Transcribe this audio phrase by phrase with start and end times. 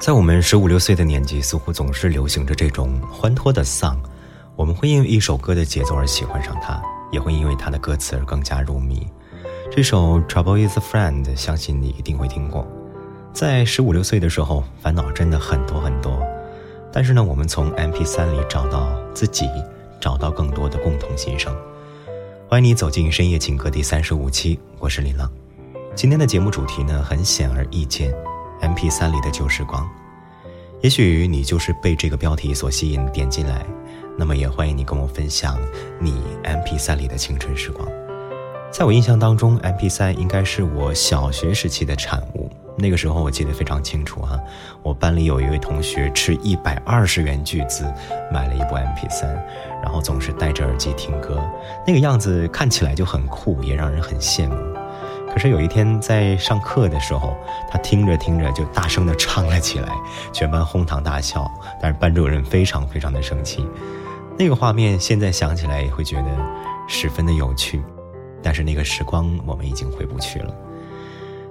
[0.00, 4.00] 在我们十五六岁的年纪，似乎总是流行着这种欢脱的丧。
[4.56, 9.06] 我们会因为一首歌的节奏而喜欢上它，也会因为它的歌词而更加入迷。
[9.70, 12.66] 这首《Trouble Is a Friend》，相信你一定会听过。
[13.34, 16.18] 在十五六岁的时候，烦恼真的很多很多。
[16.90, 19.50] 但是呢，我们从 MP3 里找到自己，
[20.00, 21.54] 找到更多的共同心声。
[22.48, 25.30] 欢迎你走进深夜情歌第三十五期，我是林浪。
[25.94, 28.10] 今天的节目主题呢，很显而易见
[28.60, 29.88] ，MP3 里的旧时光。
[30.82, 33.66] 也许你就是被这个标题所吸引，点进来，
[34.16, 35.60] 那么也欢迎你跟我分享
[35.98, 37.86] 你 MP3 里的青春时光。
[38.72, 42.50] 在我印象当中，MP3 应该是我小学时期的产物。
[42.78, 44.40] 那个时候我记得非常清楚哈，
[44.82, 47.84] 我班里有一位同学斥一百二十元巨资
[48.32, 49.26] 买了一部 MP3，
[49.82, 51.42] 然后总是戴着耳机听歌，
[51.86, 54.69] 那个样子看起来就很酷，也让人很羡慕。
[55.32, 57.36] 可是有一天在上课的时候，
[57.70, 59.88] 他听着听着就大声的唱了起来，
[60.32, 61.50] 全班哄堂大笑。
[61.80, 63.64] 但是班主任非常非常的生气。
[64.36, 66.28] 那个画面现在想起来也会觉得
[66.88, 67.80] 十分的有趣，
[68.42, 70.52] 但是那个时光我们已经回不去了。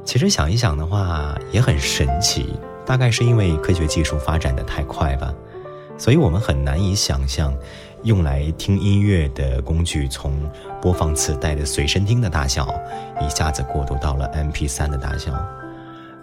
[0.04, 5.34] 其实想一想的话也很神奇，大概是因为科学技术发展的太快吧，
[5.98, 7.54] 所以我们很难以想象。
[8.04, 10.32] 用来听音乐的工具，从
[10.82, 12.68] 播放磁带的随身听的大小，
[13.22, 15.34] 一下子过渡到了 MP3 的大小。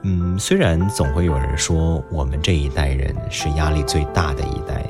[0.03, 4.85] 嗯，虽然总会有人说我们这一代人是压力最大的一代，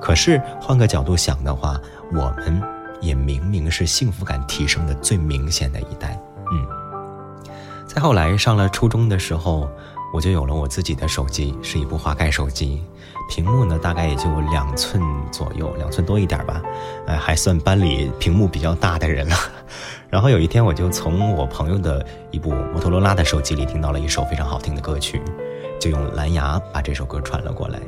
[0.00, 1.80] 可是换个角度想的话，
[2.12, 2.60] 我们
[3.00, 6.18] 也明明是幸福感提升的最明显的一代。
[6.52, 7.46] 嗯，
[7.86, 9.68] 在后来上了初中的时候。
[10.14, 12.82] 我就有了我自己的手机，是一部滑盖手机，
[13.28, 16.62] 屏幕呢大概也就两寸左右，两寸多一点吧，
[17.06, 19.36] 呃，还算班里屏幕比较大的人了。
[20.08, 25.20] 然后有一天，我就从我朋友的一部摩托罗拉的手机里听到了一首非常好听的歌曲，
[25.80, 27.80] 就用蓝牙把这首歌传了过来。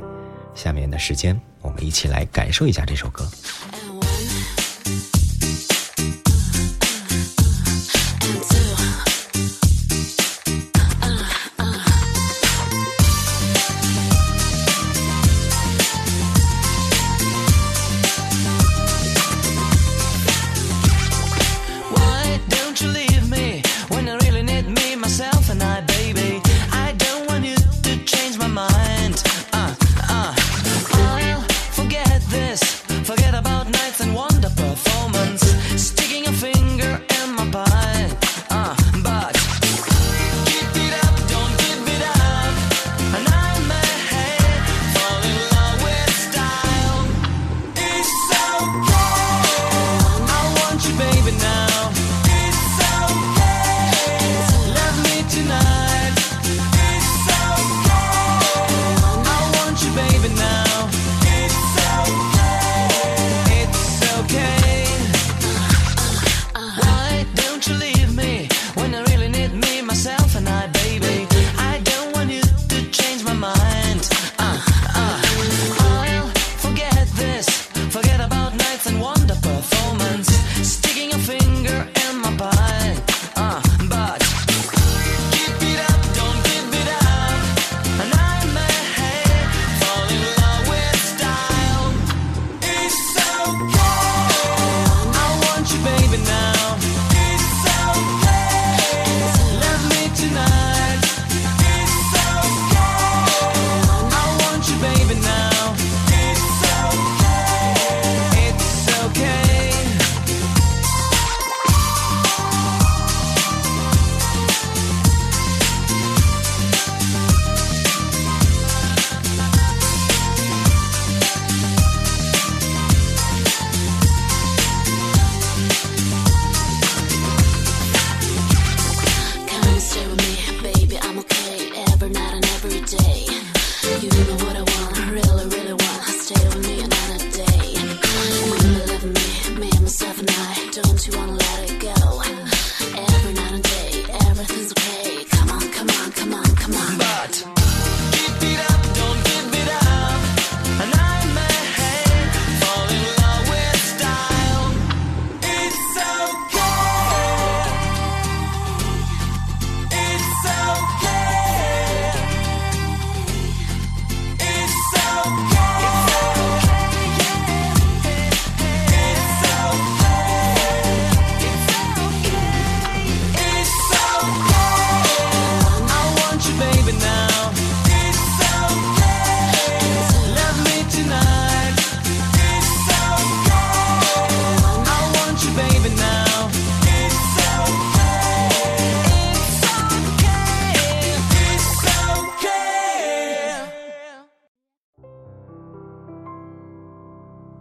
[0.53, 3.25] 下面的时间，我们一起来感受一下这首歌。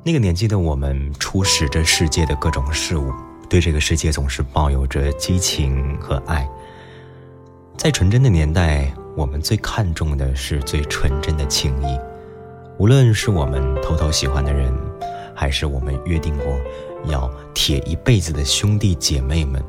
[0.09, 3.13] 那个年纪的我们，初识着世界的各种事物，
[3.47, 6.49] 对这个世界总是抱有着激情和爱。
[7.77, 12.01] 在纯真的年代，我们最看重的是最纯真的情谊。
[12.79, 14.73] 无论是我们偷偷喜欢的人，
[15.35, 16.59] 还是我们约定过
[17.05, 19.63] 要铁一辈子的兄弟姐妹们，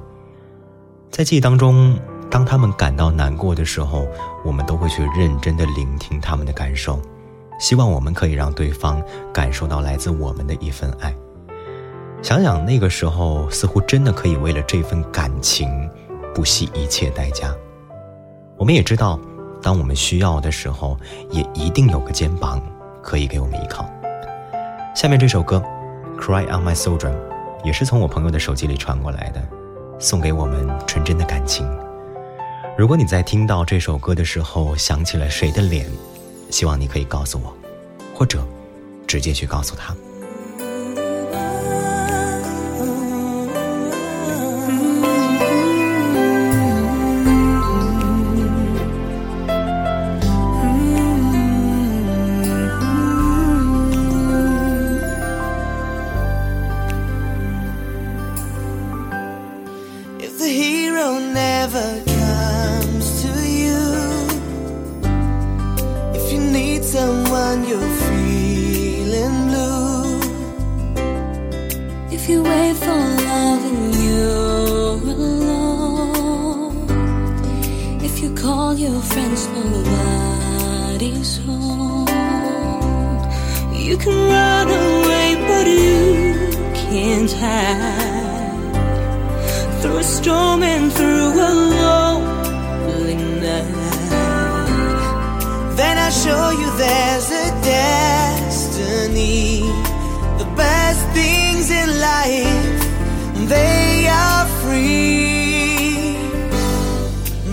[1.11, 1.99] 在记忆当中，
[2.31, 4.07] 当他们感到难过的时候，
[4.45, 6.97] 我们都会去认真的聆听他们的感受。
[7.59, 8.99] 希望我们可以让对方
[9.31, 11.13] 感受到来自我们的一份爱。
[12.21, 15.89] 想想那个时候，似乎真的可以为了这份感情
[16.33, 17.53] 不惜一切代价。
[18.57, 19.19] 我们也知道，
[19.61, 20.97] 当我们需要的时候，
[21.29, 22.61] 也一定有个肩膀
[23.03, 23.89] 可以给我们依靠。
[24.95, 25.63] 下面这首歌
[26.19, 27.11] 《Cry on My Soldier》
[27.63, 29.41] 也是从我朋友的手机里传过来的，
[29.97, 31.65] 送给我们纯真的感情。
[32.77, 35.85] 如果你在听到这首歌的时候想起了谁的脸？
[36.49, 37.55] 希望你可以告诉我，
[38.13, 38.43] 或者
[39.07, 39.95] 直接去告诉他。
[72.29, 76.85] You wait for love and you're alone,
[78.03, 82.07] if you call your friends, nobody's home.
[83.73, 88.73] You can run away, but you can't hide
[89.81, 93.73] through a storm and through a lonely night.
[95.75, 99.49] Then I show you there's a destiny.
[101.71, 106.17] In life, they are free.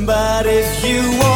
[0.06, 1.35] But if you wanna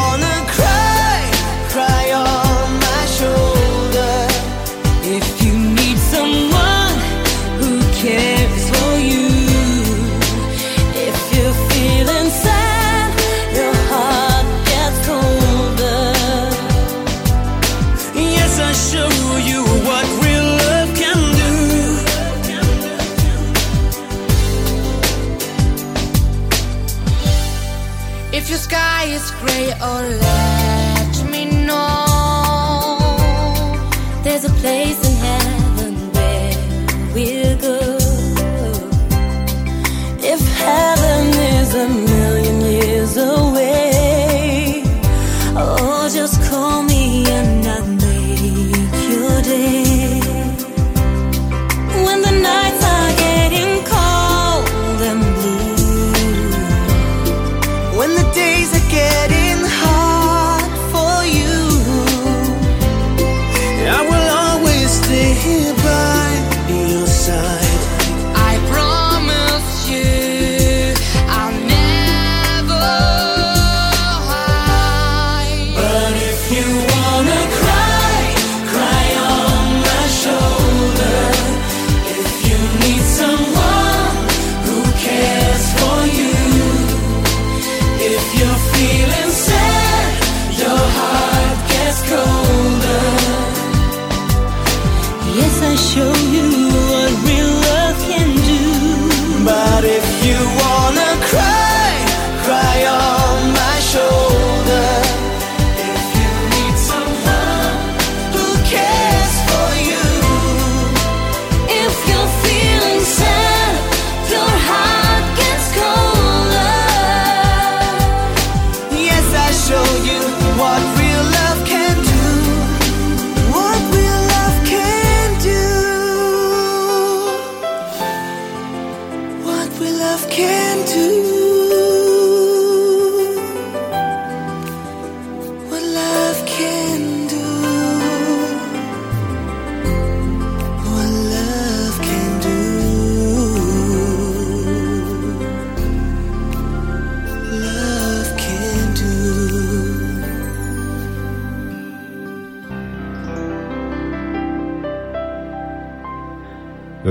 [28.33, 32.97] If your sky is gray, oh, let me know.
[34.23, 36.55] There's a place in heaven where
[37.13, 37.99] we'll go.
[40.23, 41.27] If heaven
[41.59, 41.89] is a
[95.77, 96.01] 羞
[96.33, 96.60] 于。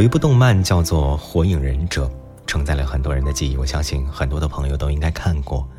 [0.09, 2.07] 一部动漫叫做《火影忍者》，
[2.47, 3.55] 承载了很多人的记忆。
[3.55, 5.69] 我相信很多的朋友都应该看过。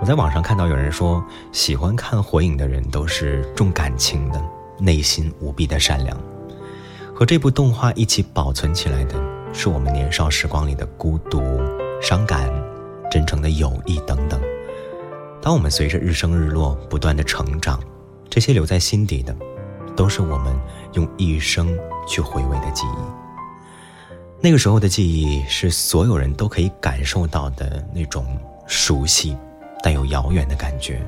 [0.00, 4.44] 我在网上看到有人说，喜欢看火影的人都是重感情的，
[4.80, 6.18] 内心无比的善良。
[7.14, 9.14] 和这部动画一起保存起来的，
[9.52, 11.40] 是我们年少时光里的孤独、
[12.02, 12.52] 伤感、
[13.08, 14.40] 真诚的友谊等等。
[15.40, 17.78] 当我们随着日升日落不断的成长，
[18.28, 19.32] 这些留在心底的，
[19.94, 20.52] 都是我们
[20.94, 21.68] 用一生
[22.04, 23.23] 去回味的记忆。
[24.44, 29.34] 那个时候的记忆是所有人都可以感受到的那种熟悉，
[29.82, 31.00] 但又遥远的感觉，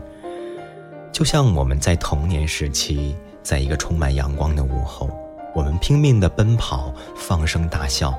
[1.12, 5.10] 就像我们在童年时期，在一个充满阳光的午后，
[5.54, 8.18] 我们拼命的奔跑，放声大笑，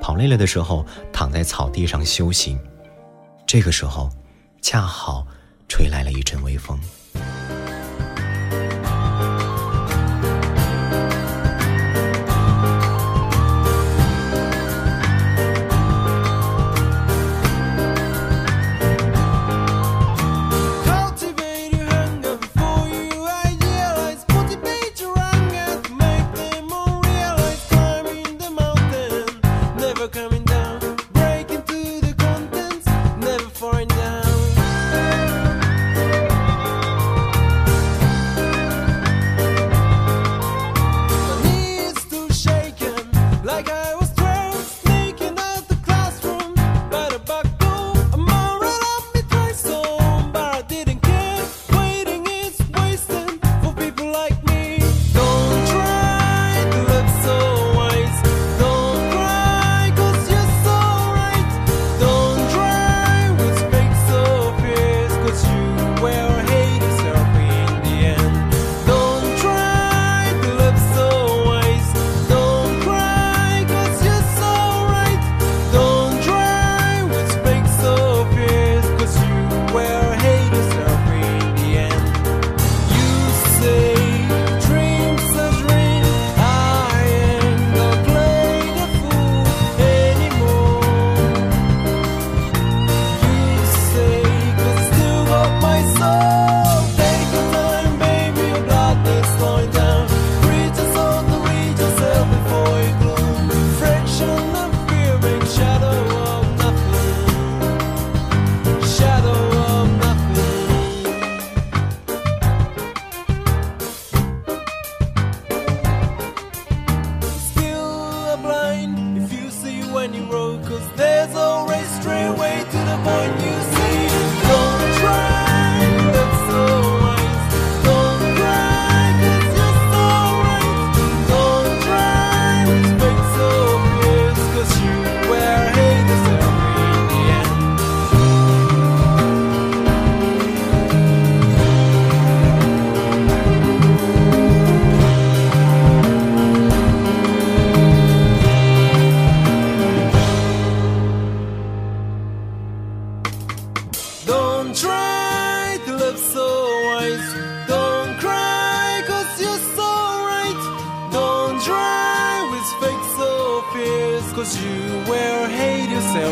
[0.00, 2.58] 跑累了的时候躺在草地上休息，
[3.46, 4.10] 这个时候，
[4.60, 5.24] 恰好
[5.68, 6.76] 吹来了一阵微风。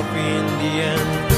[0.06, 1.37] In the end.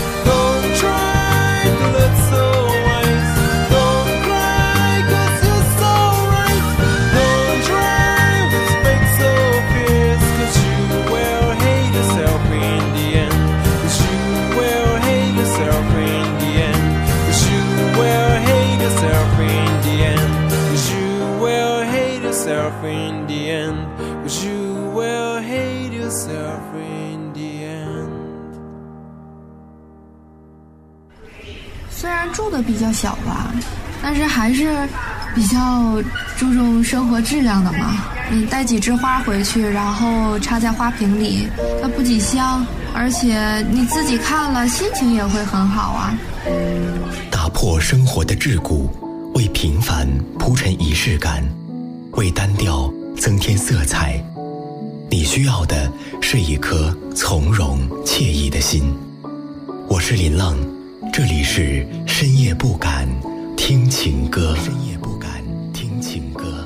[32.63, 33.53] 比较小吧，
[34.03, 34.89] 但是还是
[35.35, 36.03] 比较
[36.37, 37.97] 注重生活质量的嘛。
[38.33, 41.49] 你带几枝花回去，然后插在花瓶里，
[41.83, 46.15] 它不仅香，而且你自己看了心情也会很好啊。
[47.31, 48.89] 打破生活的桎梏，
[49.35, 51.43] 为平凡铺陈仪式感，
[52.13, 54.23] 为单调增添色彩。
[55.11, 58.95] 你需要的是一颗从容惬意的心。
[59.89, 60.57] 我是林浪，
[61.13, 63.09] 这里是深夜不敢
[63.57, 64.55] 听情歌。
[64.55, 65.43] 深夜不敢
[65.73, 66.60] 听情歌。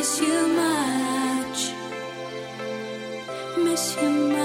[0.00, 1.72] Miss you much.
[3.58, 4.39] Miss you much.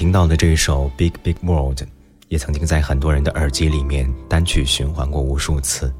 [0.00, 1.82] 听到的这首《Big Big World》，
[2.28, 5.92] 也曾经在很多人的耳机里面单曲循环过无数次。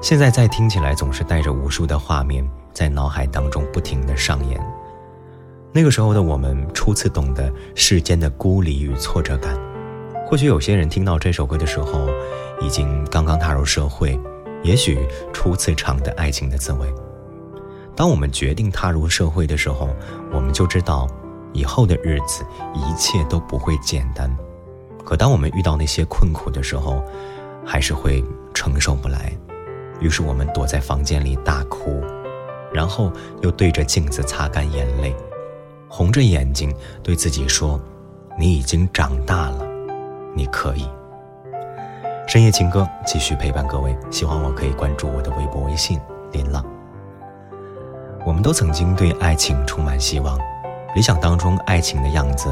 [0.00, 4.64] 现在再听起来，总是带着无数的画面在脑海当中不停的上演。
[5.72, 9.58] 那个时候的我们，初次懂得世间的孤立与挫折感。
[10.24, 12.08] 或许有些人听到这首歌的时候，
[12.60, 14.16] 已经刚刚踏入社会，
[14.62, 16.86] 也许初次尝的爱情的滋味。
[17.96, 19.88] 当我们决定踏入社会的时候，
[20.32, 21.08] 我们就知道，
[21.56, 24.30] 以后的日子一切都不会简单。
[25.04, 27.02] 可当我们遇到那些困苦的时候，
[27.64, 29.32] 还是会承受不来。
[30.00, 32.02] 于是我们躲在房间里大哭，
[32.72, 35.16] 然后又对着镜子擦干眼泪，
[35.88, 37.80] 红着眼睛对自己说
[38.38, 39.66] ：“你已经长大了，
[40.34, 40.86] 你可以。”
[42.28, 45.98] 深夜情歌继续陪伴各位，喜欢我可以关注我的微博、微信
[46.32, 46.62] “林浪”。
[48.26, 50.36] 我们都曾经对爱情充满希望，
[50.96, 52.50] 理想当中爱情的样子，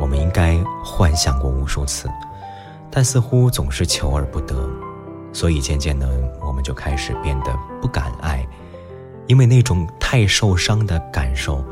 [0.00, 2.10] 我们应该幻想过无数次，
[2.90, 4.68] 但似乎总是求而不得，
[5.32, 6.08] 所以渐渐的，
[6.40, 8.44] 我们就开始变得不敢爱，
[9.28, 11.64] 因为那种太受伤的感受，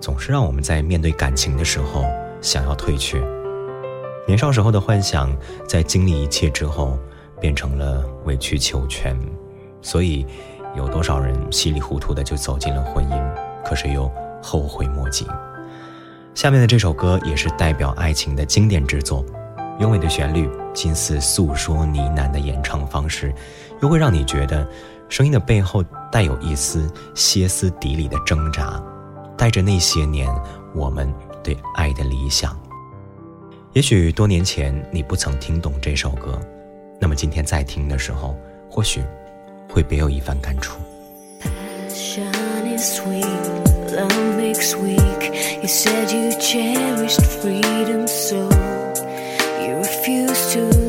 [0.00, 2.04] 总是让我们在面对感情的时候
[2.40, 3.22] 想要退却。
[4.26, 5.30] 年少时候的幻想，
[5.68, 6.98] 在经历一切之后，
[7.40, 9.16] 变成了委曲求全，
[9.80, 10.26] 所以。
[10.74, 14.12] 有多少人稀里糊涂的就走进了婚姻，可是又
[14.46, 15.26] 后悔莫及。
[16.34, 19.24] 下面的这首歌也是代表爱情的经典之作，
[19.80, 23.34] 优美的旋律，近似诉说呢喃的演唱方式，
[23.82, 24.64] 又会让你觉得
[25.08, 25.82] 声音的背后
[26.12, 28.80] 带有一丝歇斯底里的挣扎，
[29.36, 30.32] 带着那些年
[30.72, 32.56] 我们对爱的理想。
[33.72, 36.38] 也许多年前你不曾听懂这首歌，
[37.00, 38.36] 那么今天再听的时候，
[38.70, 39.02] 或许。
[39.68, 40.78] 会别有一番感触。
[42.86, 43.24] Sweet,
[43.96, 45.60] love makes weak.
[45.60, 48.48] You said you cherished freedom, so
[49.60, 50.85] you refused to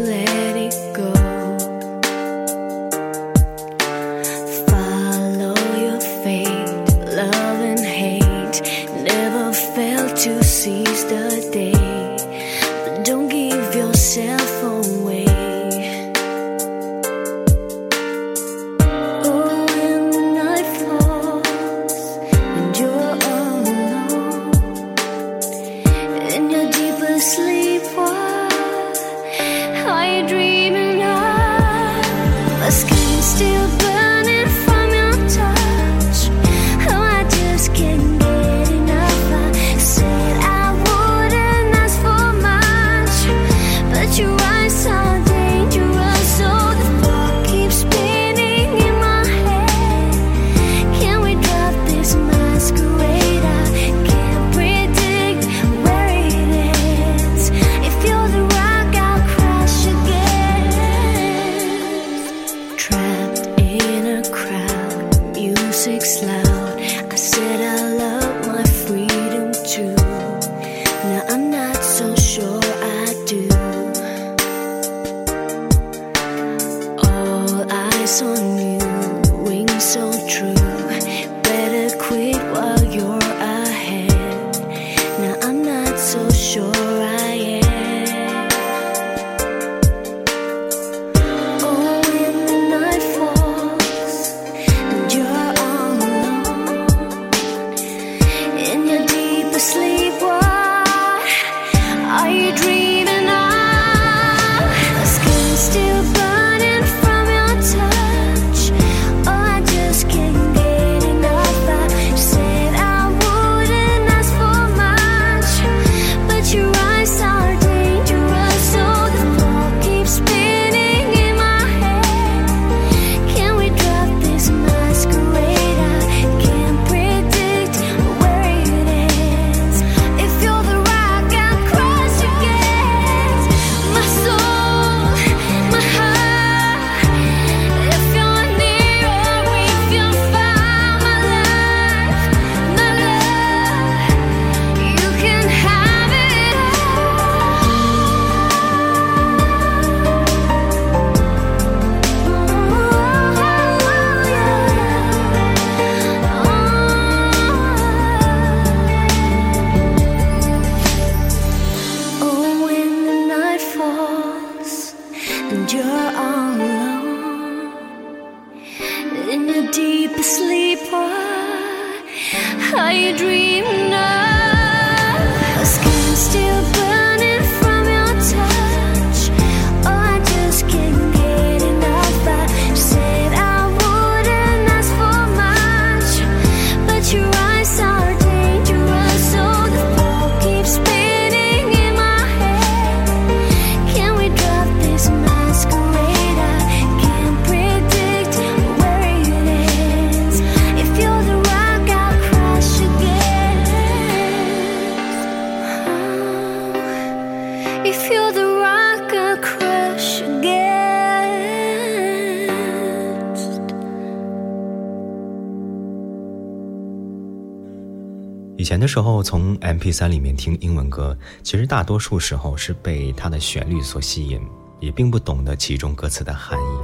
[218.98, 224.42] 时候，从 MP 3里面听英文歌，其实大多数时候是被它的旋律所吸引，
[224.80, 226.80] 也并不懂得其中歌词的含义。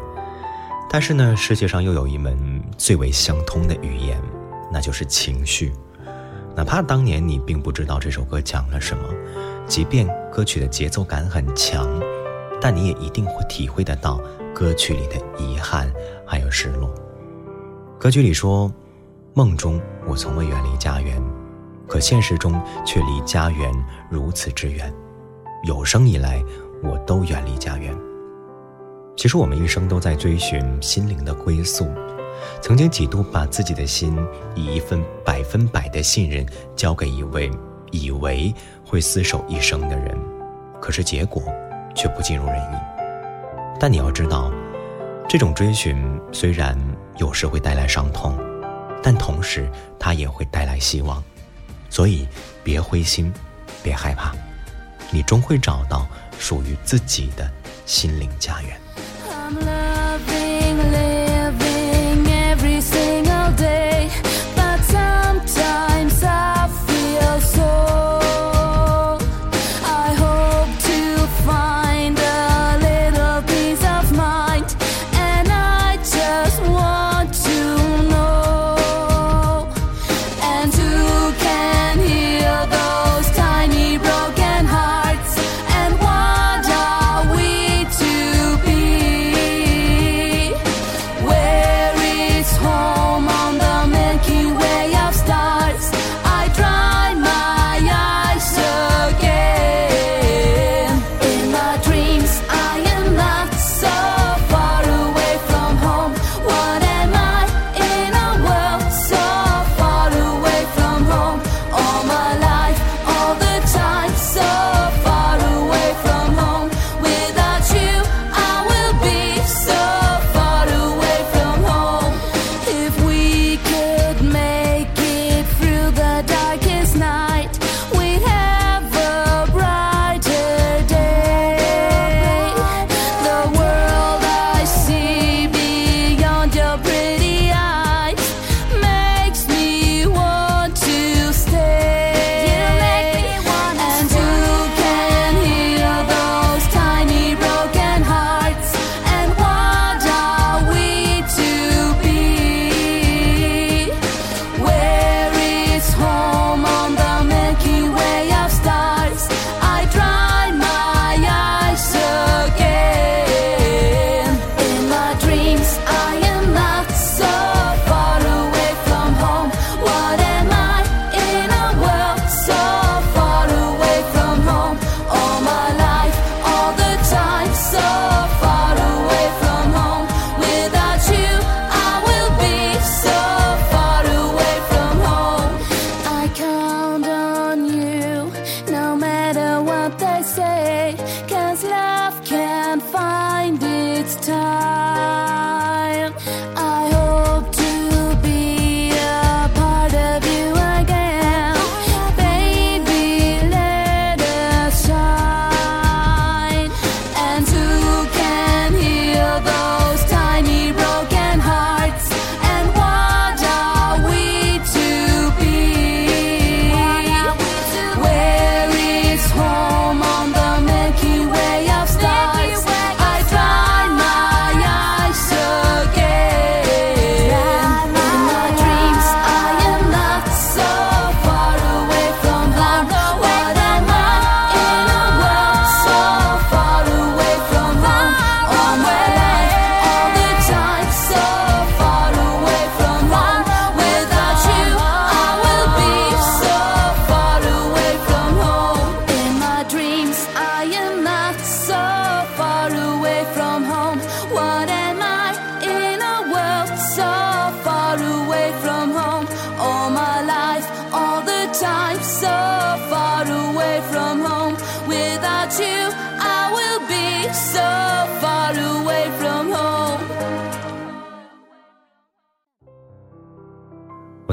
[0.87, 4.21] 但是呢，世界上又有一门最为相通的语言，
[4.71, 5.73] 那就是情绪。
[6.55, 9.03] 哪怕当年你并不知道这首歌讲了什么，
[9.65, 11.99] 即便歌曲的节奏感很强，
[12.61, 14.21] 但你也一定会体会得到
[14.53, 15.91] 歌曲里的遗憾
[16.27, 16.93] 还有失落。
[17.99, 18.71] 歌曲里说
[19.33, 21.19] ：“梦中我从未远离家园，
[21.93, 23.71] 可现实中却离家园
[24.09, 24.91] 如此之远。
[25.61, 26.43] 有生以来，
[26.81, 27.95] 我都远离家园。”
[29.15, 31.87] 其实我们一生都在追寻心灵的归宿，
[32.63, 34.17] 曾经几度把自己的心
[34.55, 36.43] 以一份百分百的信任
[36.75, 37.51] 交给一位
[37.91, 38.51] 以为
[38.83, 40.17] 会厮守一生的人，
[40.81, 41.43] 可是结果
[41.93, 42.75] 却不尽如人意。
[43.79, 44.51] 但你要知道，
[45.29, 46.75] 这种追寻虽然
[47.17, 48.35] 有时会带来伤痛，
[49.03, 51.23] 但同时它也会带来希望。
[51.93, 52.27] 所以
[52.63, 53.31] 别灰心，
[53.83, 54.33] 别害怕，
[55.11, 56.07] 你终会找到
[56.39, 57.47] 属于自己的
[57.85, 59.82] 心灵家园。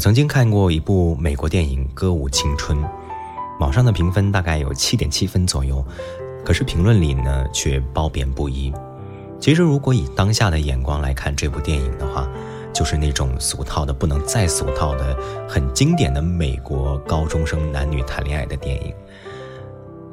[0.01, 2.79] 曾经看过一部美国电影《歌舞青春》，
[3.61, 5.85] 网上的评分大概有七点七分左右，
[6.43, 8.73] 可是评论里呢却褒贬不一。
[9.39, 12.27] 其实，如果以当下的眼光来看这部电影的话，
[12.73, 15.15] 就是那种俗套的不能再俗套的、
[15.47, 18.95] 很经典的美国高中生男女谈恋爱的电影。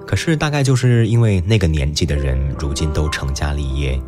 [0.05, 4.01] 可是，大概就是因为那个年纪的人如今都成家立业，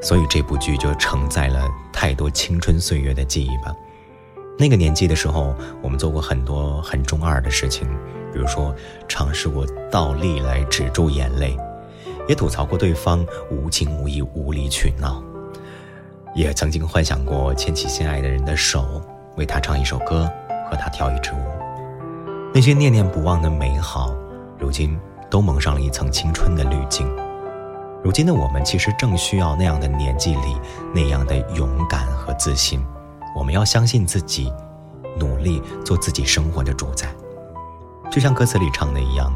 [0.00, 3.74] 所以这部剧就承载了太多青春岁月的记忆吧。
[4.58, 7.86] 那个年纪的时候，我们做过很多很中二的事情，
[8.32, 8.74] 比如说
[9.06, 11.54] 尝试过倒立来止住眼泪，
[12.26, 15.22] 也吐槽过对方无情无义、无理取闹，
[16.34, 19.02] 也曾经幻想过牵起心爱的人的手，
[19.36, 20.26] 为他唱一首歌，
[20.70, 21.36] 和他跳一支舞。
[22.54, 24.14] 那些念念不忘的美好，
[24.58, 27.06] 如今都蒙上了一层青春的滤镜。
[28.02, 30.56] 如今的我们，其实正需要那样的年纪里
[30.94, 32.82] 那样的勇敢和自信。
[33.36, 34.50] 我们要相信自己，
[35.18, 37.14] 努力做自己生活的主宰。
[38.10, 39.30] 就像歌词里唱的一样，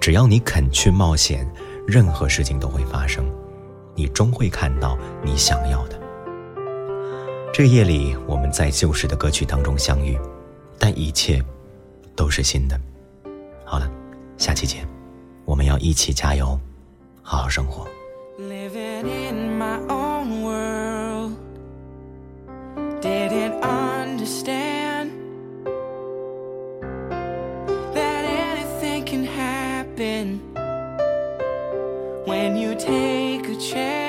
[0.00, 1.44] 只要你肯去冒险，
[1.84, 3.24] 任何事情都会发生，
[3.96, 6.00] 你终会看到你想要的。
[7.52, 10.16] 这个夜里，我们在旧时的歌曲当中相遇，
[10.78, 11.44] 但一切
[12.14, 12.80] 都是新的。
[13.64, 13.90] 好了，
[14.38, 14.86] 下期见，
[15.44, 16.56] 我们要一起加油，
[17.20, 17.84] 好好生活。
[18.38, 19.43] Living in
[24.24, 25.12] understand
[27.94, 30.40] that anything can happen
[32.24, 34.03] when you take a chance.